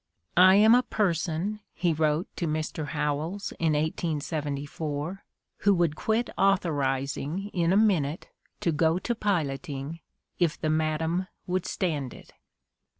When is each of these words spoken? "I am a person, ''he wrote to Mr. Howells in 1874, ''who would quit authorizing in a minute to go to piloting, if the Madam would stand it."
"I 0.35 0.55
am 0.55 0.73
a 0.73 0.81
person, 0.81 1.59
''he 1.75 1.93
wrote 1.93 2.27
to 2.37 2.47
Mr. 2.47 2.87
Howells 2.87 3.53
in 3.59 3.73
1874, 3.73 5.23
''who 5.59 5.75
would 5.75 5.95
quit 5.95 6.31
authorizing 6.39 7.49
in 7.49 7.71
a 7.71 7.77
minute 7.77 8.27
to 8.61 8.71
go 8.71 8.97
to 8.97 9.13
piloting, 9.13 9.99
if 10.39 10.59
the 10.59 10.71
Madam 10.71 11.27
would 11.45 11.67
stand 11.67 12.15
it." 12.15 12.33